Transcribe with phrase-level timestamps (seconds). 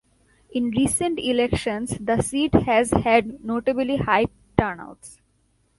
[0.51, 4.25] In recent elections, the seat has had notably high
[4.57, 5.21] turnouts.